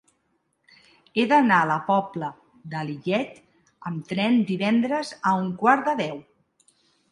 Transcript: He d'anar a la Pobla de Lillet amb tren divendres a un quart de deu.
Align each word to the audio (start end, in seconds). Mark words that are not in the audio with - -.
He 1.21 1.25
d'anar 1.31 1.59
a 1.65 1.67
la 1.71 1.75
Pobla 1.89 2.31
de 2.73 2.81
Lillet 2.89 3.39
amb 3.91 4.09
tren 4.15 4.41
divendres 4.55 5.15
a 5.21 5.37
un 5.45 5.55
quart 5.63 5.89
de 5.93 5.97
deu. 6.05 6.21